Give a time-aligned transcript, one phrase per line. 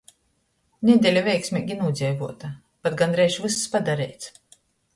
[0.89, 2.51] Nedeļa veiksmeigi nūdzeivuota,
[2.87, 4.35] pat gondreiž vyss padareits.